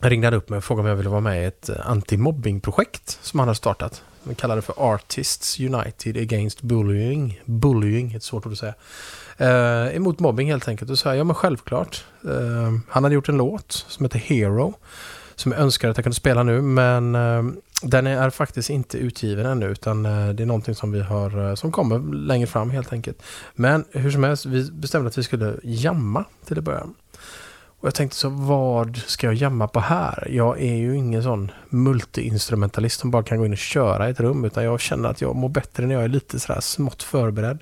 [0.00, 3.18] ringde han upp mig och frågade om jag ville vara med i ett eh, antimobbingprojekt
[3.22, 4.02] som han hade startat.
[4.22, 7.40] Vi kallar det för Artists United Against Bullying.
[7.44, 8.74] Bullying, ett svårt ord att säga.
[9.36, 10.90] Eh, emot mobbing helt enkelt.
[10.90, 12.04] Och så här, ja men självklart.
[12.24, 14.74] Eh, han hade gjort en låt som heter Hero.
[15.34, 17.42] Som jag önskar att jag kunde spela nu men eh,
[17.82, 21.54] den är faktiskt inte utgiven ännu utan eh, det är någonting som vi har eh,
[21.54, 23.22] som kommer längre fram helt enkelt.
[23.54, 26.86] Men hur som helst, vi bestämde att vi skulle jamma till att börja.
[27.78, 30.28] Och jag tänkte så, vad ska jag jamma på här?
[30.30, 34.20] Jag är ju ingen sån multiinstrumentalist som bara kan gå in och köra i ett
[34.20, 37.58] rum utan jag känner att jag mår bättre när jag är lite sådär smått förberedd.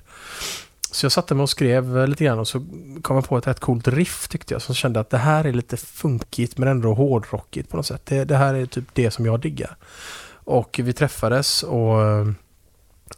[0.95, 2.65] Så jag satte mig och skrev eh, lite grann och så
[3.01, 4.61] kom jag på ett rätt coolt riff tyckte jag.
[4.61, 8.05] Som kände att det här är lite funkigt men ändå hårdrockigt på något sätt.
[8.05, 9.77] Det, det här är typ det som jag diggar.
[10.33, 12.27] Och vi träffades och eh,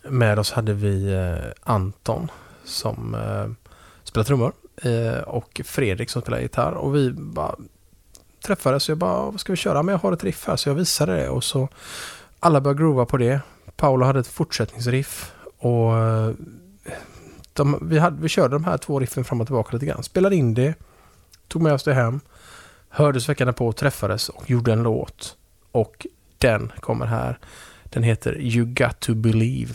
[0.09, 2.31] med oss hade vi eh, Anton
[2.63, 3.15] som
[4.03, 4.53] spelar trummor
[5.25, 6.71] och Fredrik som spelar gitarr.
[6.71, 7.55] Och vi bara
[8.45, 9.83] träffades och jag bara, vad ska vi köra?
[9.83, 11.69] Men jag har ett riff här så jag visade det och så
[12.39, 13.39] alla började groova på det.
[13.75, 15.93] Paolo hade ett fortsättningsriff och
[17.57, 20.03] de, vi, hade, vi körde de här två riffen fram och tillbaka lite grann.
[20.03, 20.75] Spelade in det,
[21.47, 22.19] tog med oss det hem,
[22.89, 25.37] hördes veckan på, träffades och gjorde en låt.
[25.71, 27.39] Och den kommer här.
[27.83, 29.73] Den heter You Got To Believe.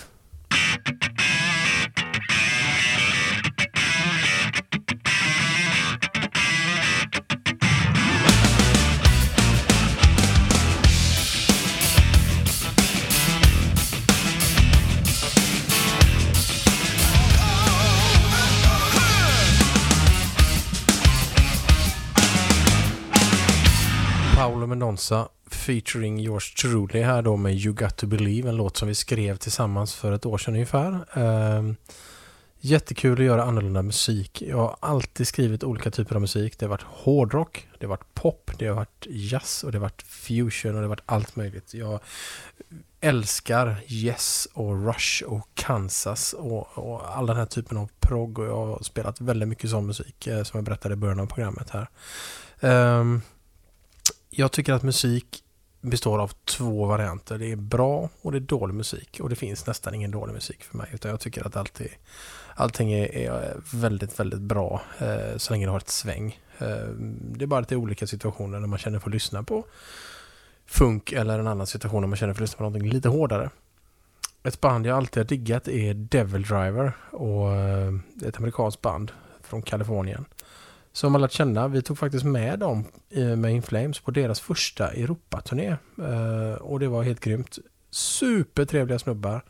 [24.72, 28.94] Mendoza featuring yours truly här då med You Got To Believe, en låt som vi
[28.94, 30.92] skrev tillsammans för ett år sedan ungefär.
[31.14, 31.72] Eh,
[32.60, 34.42] jättekul att göra annorlunda musik.
[34.42, 36.58] Jag har alltid skrivit olika typer av musik.
[36.58, 39.82] Det har varit hårdrock, det har varit pop, det har varit jazz och det har
[39.82, 41.74] varit fusion och det har varit allt möjligt.
[41.74, 42.00] Jag
[43.00, 48.46] älskar Yes och Rush och Kansas och, och all den här typen av prog och
[48.46, 51.70] jag har spelat väldigt mycket sån musik eh, som jag berättade i början av programmet
[51.70, 51.88] här.
[53.00, 53.22] Um,
[54.34, 55.44] jag tycker att musik
[55.80, 57.38] består av två varianter.
[57.38, 59.20] Det är bra och det är dålig musik.
[59.20, 60.88] Och det finns nästan ingen dålig musik för mig.
[60.92, 61.88] Utan jag tycker att alltid,
[62.54, 66.40] allting är, är väldigt, väldigt bra eh, så länge det har ett sväng.
[66.58, 66.88] Eh,
[67.36, 69.64] det är bara lite olika situationer när man känner för att lyssna på
[70.66, 73.50] funk eller en annan situation när man känner för att lyssna på någonting lite hårdare.
[74.42, 77.92] Ett band jag alltid har diggat är Devil Driver och eh,
[78.24, 80.24] ett amerikanskt band från Kalifornien
[80.92, 81.68] som har lärt känna.
[81.68, 85.76] Vi tog faktiskt med dem eh, med Inflames på deras första Europaturné.
[85.98, 87.58] Eh, och det var helt grymt.
[87.90, 89.44] Supertrevliga snubbar.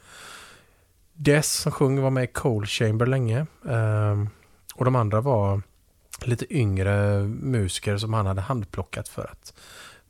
[1.12, 3.46] Dess som sjöng var med i Cold Chamber länge.
[3.68, 4.24] Eh,
[4.74, 5.62] och de andra var
[6.24, 9.54] lite yngre musiker som han hade handplockat för att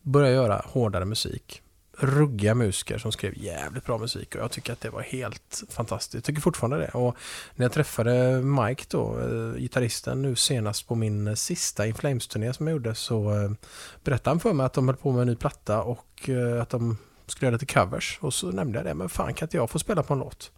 [0.02, 1.62] börja göra hårdare musik
[1.98, 6.14] ruggiga musiker som skrev jävligt bra musik och jag tycker att det var helt fantastiskt.
[6.14, 6.88] Jag tycker fortfarande det.
[6.88, 7.16] Och
[7.54, 12.52] när jag träffade Mike då, eh, gitarristen nu senast på min eh, sista In Flames-turné
[12.52, 13.50] som jag gjorde så eh,
[14.04, 16.98] berättade han för mig att de höll på med en ny platta och att de
[17.26, 18.18] skulle göra lite covers.
[18.22, 20.50] Och så nämnde jag det, men fan kan inte jag få spela på en låt?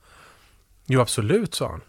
[0.87, 1.81] Jo absolut, sa han.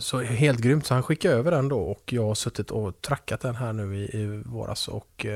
[0.00, 3.40] Så helt grymt, så han skickade över den då och jag har suttit och trackat
[3.40, 5.26] den här nu i, i våras och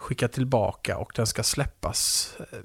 [0.00, 2.32] skicka tillbaka och den ska släppas.
[2.38, 2.58] Eh,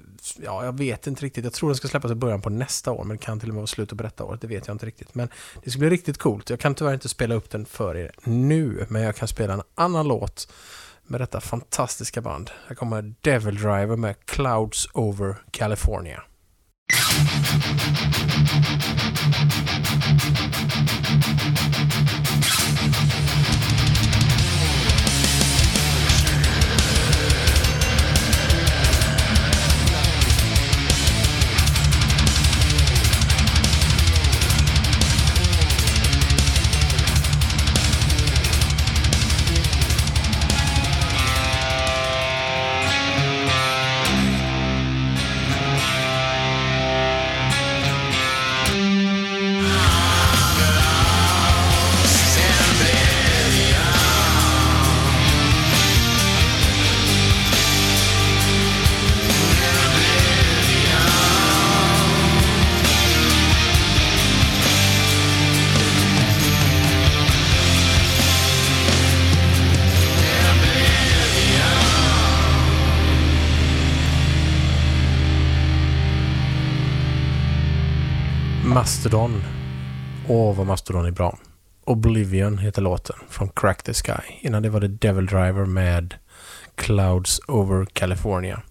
[0.44, 1.44] ja, jag vet inte riktigt.
[1.44, 3.54] Jag tror den ska släppas i början på nästa år, men det kan till och
[3.54, 4.40] med vara slutet på detta året.
[4.40, 5.14] Det vet jag inte riktigt.
[5.14, 5.28] Men
[5.64, 6.50] det ska bli riktigt coolt.
[6.50, 9.62] Jag kan tyvärr inte spela upp den för er nu, men jag kan spela en
[9.74, 10.52] annan låt
[11.06, 12.50] med detta fantastiska band.
[12.66, 16.22] Här kommer Devil Driver med Clouds Over California.
[79.06, 79.42] Mastodon.
[80.28, 81.38] Åh, vad Mastodon är bra.
[81.84, 84.22] Oblivion heter låten från Crack the Sky.
[84.40, 86.14] Innan det var det Devil Driver med
[86.74, 88.62] Clouds Over California.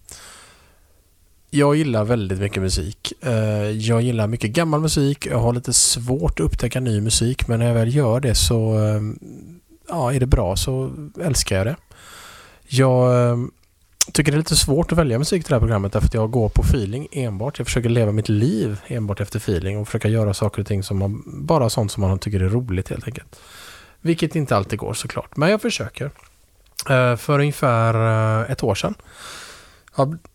[1.50, 3.12] Jag gillar väldigt mycket musik.
[3.20, 5.26] Eh, jag gillar mycket gammal musik.
[5.26, 8.78] Jag har lite svårt att upptäcka ny musik men när jag väl gör det så
[8.78, 9.00] eh,
[9.88, 11.76] ja, är det bra så älskar jag det.
[12.66, 13.36] Jag eh,
[14.12, 16.30] tycker det är lite svårt att välja musik till det här programmet därför att jag
[16.30, 17.58] går på feeling enbart.
[17.58, 20.98] Jag försöker leva mitt liv enbart efter feeling och försöka göra saker och ting som
[20.98, 23.40] man, bara sånt som man tycker är roligt helt enkelt.
[24.00, 26.10] Vilket inte alltid går såklart, men jag försöker.
[26.90, 27.94] Eh, för ungefär
[28.42, 28.94] eh, ett år sedan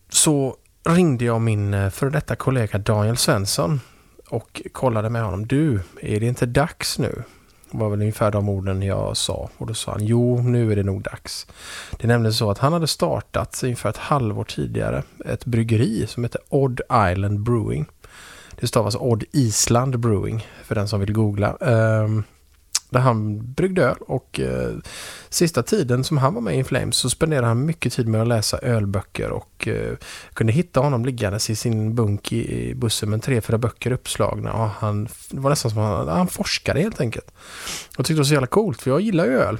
[0.08, 3.80] så ringde jag min eh, före detta kollega Daniel Svensson
[4.28, 5.46] och kollade med honom.
[5.46, 7.22] Du, är det inte dags nu?
[7.72, 9.50] Det var väl ungefär de orden jag sa.
[9.58, 11.46] Och då sa han, jo nu är det nog dags.
[11.96, 16.24] Det är nämligen så att han hade startat ungefär ett halvår tidigare ett bryggeri som
[16.24, 16.80] heter Odd
[17.10, 17.86] Island Brewing.
[18.60, 21.56] Det stavas Odd Island Brewing för den som vill googla.
[21.56, 22.24] Um,
[22.92, 24.72] där han bryggde öl och eh,
[25.28, 28.28] sista tiden som han var med i Flames så spenderade han mycket tid med att
[28.28, 29.96] läsa ölböcker och eh,
[30.34, 34.52] kunde hitta honom liggandes i sin bunk i, i bussen med tre, fyra böcker uppslagna.
[34.52, 37.32] Och han, det var nästan som att han, han forskade helt enkelt.
[37.96, 39.58] Jag tyckte det var så jävla coolt för jag gillar ju öl.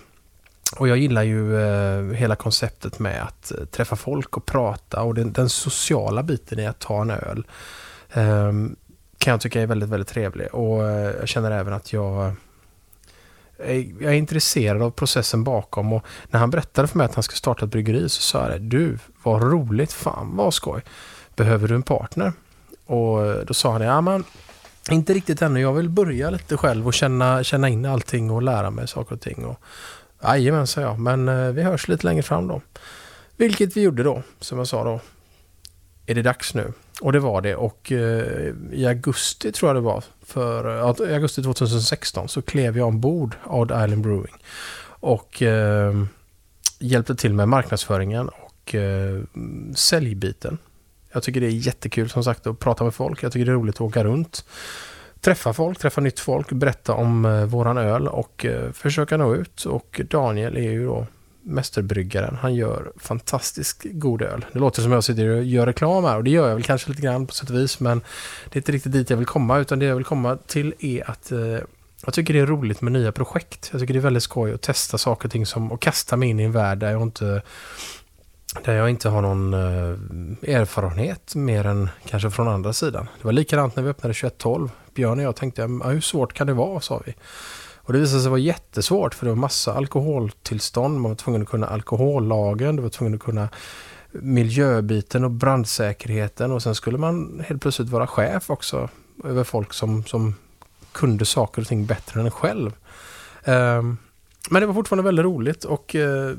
[0.77, 5.15] Och jag gillar ju eh, hela konceptet med att eh, träffa folk och prata och
[5.15, 7.47] den, den sociala biten i att ta en öl.
[8.13, 8.53] Eh,
[9.19, 10.55] kan jag tycka är väldigt, väldigt trevlig.
[10.55, 12.33] Och eh, jag känner även att jag
[13.65, 17.23] Eh, jag är intresserad av processen bakom och när han berättade för mig att han
[17.23, 20.83] ska starta ett bryggeri så sa jag det, du, vad roligt, fan vad skoj.
[21.37, 22.33] Behöver du en partner?
[22.87, 24.25] Och eh, då sa han ja men
[24.91, 28.71] inte riktigt ännu, jag vill börja lite själv och känna, känna in allting och lära
[28.71, 29.45] mig saker och ting.
[29.45, 29.61] Och,
[30.23, 32.61] Jajamän, sa jag, men eh, vi hörs lite längre fram då.
[33.37, 35.01] Vilket vi gjorde då, som jag sa då.
[36.07, 36.73] Är det dags nu?
[37.03, 41.07] Och det var det och eh, i augusti tror jag det var, för eh, ja,
[41.09, 44.35] i augusti 2016 så klev jag ombord Odd Island Brewing
[44.85, 46.05] och eh,
[46.79, 49.23] hjälpte till med marknadsföringen och eh,
[49.75, 50.59] säljbiten.
[51.13, 53.23] Jag tycker det är jättekul som sagt att prata med folk.
[53.23, 54.45] Jag tycker det är roligt att åka runt.
[55.21, 59.65] Träffa folk, träffa nytt folk, berätta om eh, våran öl och eh, försöka nå ut.
[59.65, 61.07] Och Daniel är ju då
[61.43, 62.37] mästerbryggaren.
[62.37, 64.45] Han gör fantastiskt god öl.
[64.53, 66.91] Det låter som jag sitter och gör reklam här och det gör jag väl kanske
[66.91, 67.99] lite grann på sätt och vis men
[68.51, 71.11] det är inte riktigt dit jag vill komma utan det jag vill komma till är
[71.11, 71.59] att eh,
[72.05, 73.69] jag tycker det är roligt med nya projekt.
[73.73, 76.29] Jag tycker det är väldigt skoj att testa saker och ting som, och kasta mig
[76.29, 77.43] in i en värld där jag inte
[78.65, 83.09] där jag inte har någon eh, erfarenhet mer än kanske från andra sidan.
[83.19, 84.71] Det var likadant när vi öppnade 2112.
[84.95, 87.15] Björn och jag tänkte, ja, hur svårt kan det vara, sa vi.
[87.85, 91.01] Och det visade sig vara jättesvårt för det var massa alkoholtillstånd.
[91.01, 93.49] Man var tvungen att kunna alkohollagen, du var tvungen att kunna
[94.13, 98.89] miljöbiten och brandsäkerheten och sen skulle man helt plötsligt vara chef också
[99.25, 100.35] över folk som, som
[100.93, 102.73] kunde saker och ting bättre än en själv.
[103.45, 103.97] Ehm,
[104.51, 106.35] men det var fortfarande väldigt roligt och eh,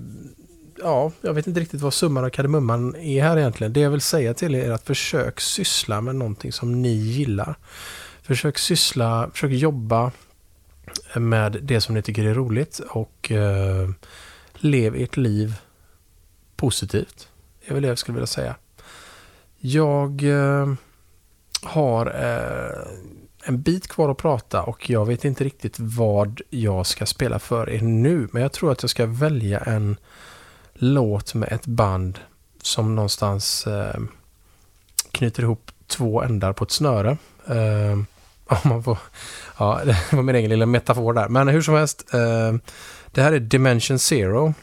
[0.79, 3.73] ja, jag vet inte riktigt vad summan av kardemumman är här egentligen.
[3.73, 7.55] Det jag vill säga till er är att försök syssla med någonting som ni gillar.
[8.21, 10.11] Försök syssla, försök jobba
[11.15, 13.89] med det som ni tycker är roligt och eh,
[14.53, 15.55] lev ert liv
[16.55, 17.29] positivt.
[17.61, 18.55] Det är väl det jag skulle vilja säga.
[19.57, 20.73] Jag eh,
[21.63, 22.87] har eh,
[23.43, 27.69] en bit kvar att prata och jag vet inte riktigt vad jag ska spela för
[27.69, 28.27] er nu.
[28.31, 29.97] Men jag tror att jag ska välja en
[30.73, 32.19] låt med ett band
[32.61, 33.99] som någonstans eh,
[35.11, 37.17] knyter ihop två ändar på ett snöre.
[37.47, 37.97] Eh,
[38.63, 38.97] om man får,
[39.57, 41.27] ja, det var min egen lilla metafor där.
[41.27, 42.53] Men hur som helst, eh,
[43.11, 44.53] det här är Dimension Zero.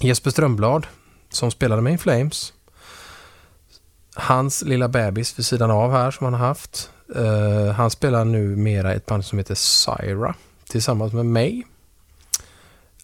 [0.00, 0.86] Jesper Strömblad
[1.30, 2.52] som spelade med In Flames.
[4.14, 6.90] Hans lilla bebis vid sidan av här som han har haft.
[7.16, 10.34] Eh, han spelar nu mera ett band som heter Syra
[10.68, 11.66] tillsammans med mig.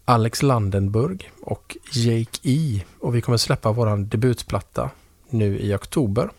[0.05, 2.83] Alex Landenburg och Jake E.
[3.01, 4.91] Och vi kommer släppa vår debutplatta
[5.31, 6.31] nu i oktober.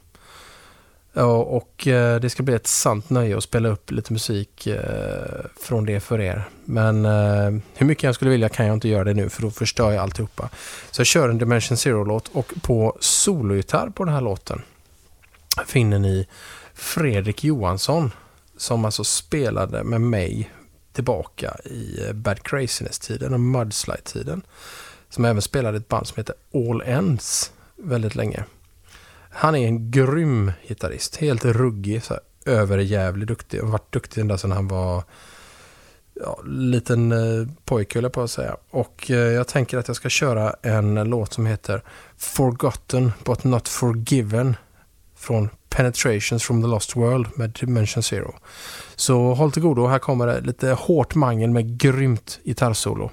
[1.26, 5.86] Och eh, det ska bli ett sant nöje att spela upp lite musik eh, från
[5.86, 6.50] det för er.
[6.66, 9.52] Men eh, hur mycket jag skulle vilja kan jag inte göra det nu för då
[9.52, 10.50] förstör jag alltihopa.
[10.92, 14.62] Så jag kör en Dimension Zero-låt och på sologitarr på den här låten
[15.66, 16.28] finner ni
[16.74, 18.12] Fredrik Johansson
[18.58, 20.52] som alltså spelade med mig
[20.94, 24.42] tillbaka i Bad Craziness-tiden och Mudslide-tiden.
[25.10, 28.44] Som även spelade ett band som heter All Ends väldigt länge.
[29.40, 31.16] Han är en grym gitarrist.
[31.16, 33.64] Helt ruggig, så här, överjävligt duktig.
[33.64, 35.04] Och varit duktig ända sedan han var
[36.14, 38.58] ja, liten eh, pojke, höll på att säga.
[38.70, 41.82] Och eh, jag tänker att jag ska köra en låt som heter
[42.18, 44.56] Forgotten but not forgiven
[45.16, 48.36] från Penetrations from the Lost World med Dimension Zero.
[48.96, 53.12] Så håll till godo, här kommer det lite hårt mangel med grymt gitarrsolo.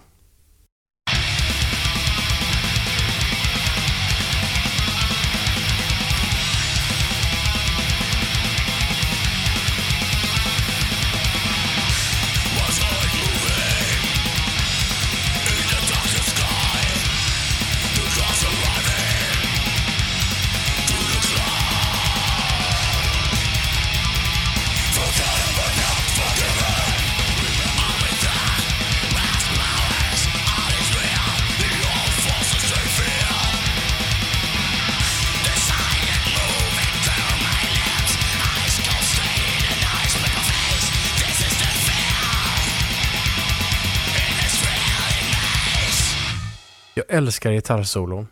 [47.35, 48.26] Älskar gitarrsolon.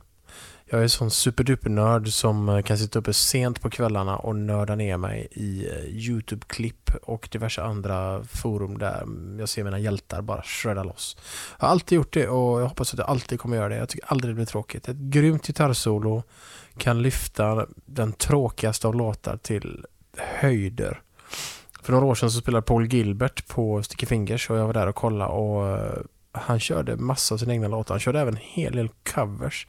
[0.64, 4.74] Jag är en sån superdupernörd som eh, kan sitta uppe sent på kvällarna och nörda
[4.74, 9.06] ner mig i eh, Youtube-klipp och diverse andra forum där
[9.38, 11.16] jag ser mina hjältar bara shredda loss.
[11.58, 13.76] Jag har alltid gjort det och jag hoppas att jag alltid kommer göra det.
[13.76, 14.88] Jag tycker aldrig det blir tråkigt.
[14.88, 16.22] Ett grymt gitarrsolo
[16.78, 19.86] kan lyfta den tråkigaste av låtar till
[20.16, 21.00] höjder.
[21.82, 24.86] För några år sedan så spelade Paul Gilbert på Sticky Fingers och jag var där
[24.86, 26.02] och kollade och eh,
[26.32, 27.94] han körde massa av sina egna låtar.
[27.94, 29.66] Han körde även en hel del covers.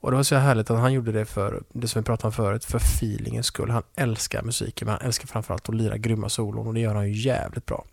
[0.00, 2.32] Och det var så härligt att han gjorde det för, det som vi pratade om
[2.32, 3.70] förut, för feelingens skull.
[3.70, 7.08] Han älskar musiken, men han älskar framförallt att lira grymma solon och det gör han
[7.08, 7.84] ju jävligt bra.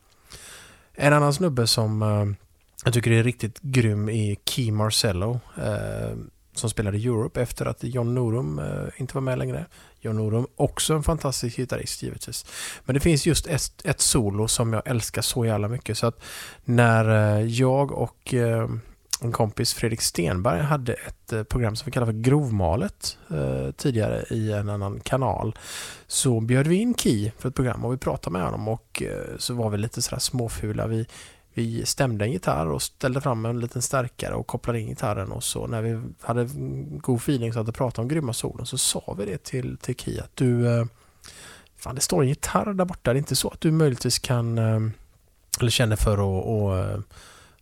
[0.93, 2.25] En annan snubbe som eh,
[2.85, 5.39] jag tycker är riktigt grym är Key Marcello.
[5.57, 6.17] Eh,
[6.53, 9.65] som spelade Europe efter att John Norum eh, inte var med längre.
[10.01, 12.45] John Norum, också en fantastisk gitarrist givetvis.
[12.85, 16.23] Men det finns just ett, ett, solo som jag älskar så jävla mycket så att
[16.63, 18.67] när eh, jag och eh,
[19.23, 24.25] en kompis, Fredrik Stenberg, hade ett eh, program som vi kallar för Grovmalet eh, tidigare
[24.29, 25.55] i en annan kanal.
[26.07, 29.37] Så bjöd vi in Ki för ett program och vi pratade med honom och eh,
[29.37, 30.87] så var vi lite sådär småfula.
[30.87, 31.07] Vi,
[31.53, 35.43] vi stämde en gitarr och ställde fram en liten stärkare och kopplade in gitarren och
[35.43, 36.49] så när vi hade
[36.97, 40.19] god feeling så att prata om grymma solen så sa vi det till, till Ki
[40.19, 40.85] att du eh,
[41.77, 43.13] Fan, det står en gitarr där borta.
[43.13, 44.79] Det är inte så att du möjligtvis kan eh,
[45.59, 46.99] eller känner för att och, eh,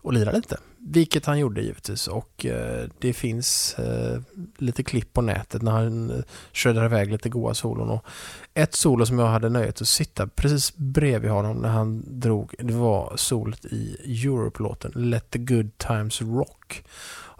[0.01, 0.57] och lira lite.
[0.83, 4.21] Vilket han gjorde givetvis och eh, det finns eh,
[4.57, 7.89] lite klipp på nätet när han eh, körde shreddar iväg lite goa solon.
[7.89, 8.05] Och
[8.53, 12.73] ett solo som jag hade nöjet att sitta precis bredvid honom när han drog, det
[12.73, 16.83] var solet i Europe-låten Let the good times rock.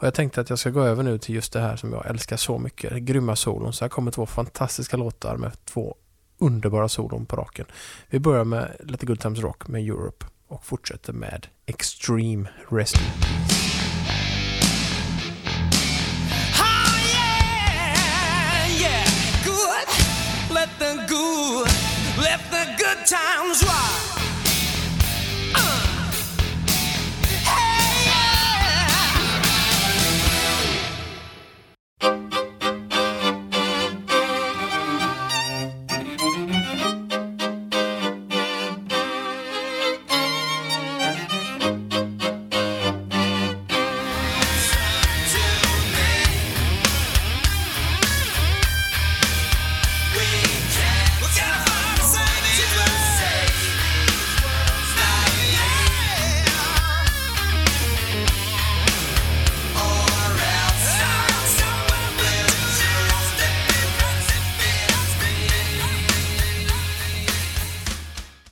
[0.02, 2.06] Och jag tänkte att jag ska gå över nu till just det här som jag
[2.06, 3.74] älskar så mycket, grymma solon.
[3.74, 5.96] Så här kommer två fantastiska låtar med två
[6.38, 7.66] underbara solon på raken.
[8.10, 12.98] Vi börjar med Let the good times rock med Europe och fortsätter med Extreme Rest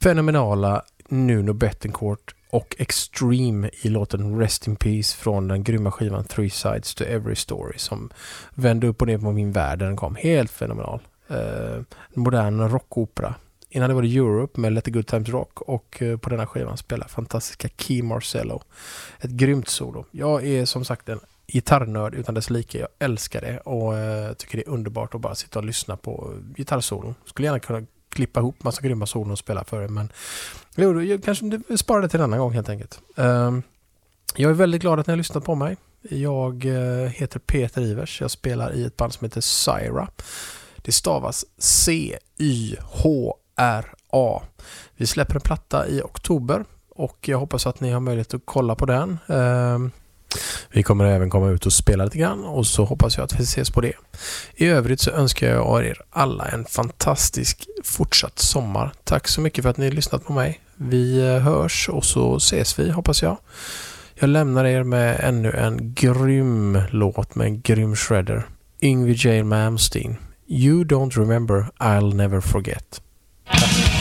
[0.10, 6.50] fenomenala Nuno Bettencourt och Extreme i låten Rest in Peace från den grymma skivan Three
[6.50, 8.10] Sides to Every Story som
[8.54, 10.16] vände upp och ner på min värld när den kom.
[10.16, 11.00] Helt fenomenal.
[11.28, 11.82] Eh,
[12.14, 13.36] modern rockopera.
[13.70, 16.48] Innan det var det Europe med Let the Good Times Rock och eh, på denna
[16.48, 18.62] skivan spelar fantastiska Key Marcello.
[19.20, 20.06] Ett grymt solo.
[20.12, 22.80] Jag är som sagt en gitarrnörd utan dess like.
[22.80, 26.34] Jag älskar det och eh, tycker det är underbart att bara sitta och lyssna på
[26.56, 27.16] gitarrsolon.
[27.26, 30.12] Skulle gärna kunna klippa ihop massa grymma solon och spela för det men
[30.76, 33.00] jo, jag kanske sparar det till en annan gång helt enkelt.
[33.18, 33.64] Ehm,
[34.36, 35.78] jag är väldigt glad att ni har lyssnat på mig.
[36.02, 38.22] Jag eh, heter Peter Ivers.
[38.22, 40.08] Jag spelar i ett band som heter Syra.
[40.78, 42.82] Det stavas C-Y-H-R-A.
[44.96, 48.76] Vi släpper en platta i oktober och jag hoppas att ni har möjlighet att kolla
[48.76, 49.18] på den.
[49.28, 49.92] Ehm,
[50.72, 53.44] vi kommer även komma ut och spela lite grann och så hoppas jag att vi
[53.44, 53.94] ses på det.
[54.56, 58.92] I övrigt så önskar jag er alla en fantastisk fortsatt sommar.
[59.04, 60.60] Tack så mycket för att ni har lyssnat på mig.
[60.76, 63.38] Vi eh, hörs och så ses vi hoppas jag.
[64.16, 68.48] Jag lämnar er med ännu en grym låt med en grym shredder.
[68.82, 69.44] Yngwie J.
[69.44, 70.18] Malmsteen.
[70.48, 73.02] You don't remember, I'll never forget.
[73.52, 73.99] Tack.